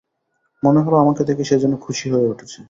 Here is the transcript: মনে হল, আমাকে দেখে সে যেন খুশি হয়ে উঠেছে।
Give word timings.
মনে 0.63 0.79
হল, 0.85 0.93
আমাকে 0.95 1.21
দেখে 1.23 1.43
সে 1.43 1.55
যেন 1.59 1.73
খুশি 1.77 2.07
হয়ে 2.13 2.29
উঠেছে। 2.31 2.59